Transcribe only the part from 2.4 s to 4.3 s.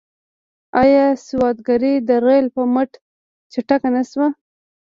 په مټ چټکه نشوه؟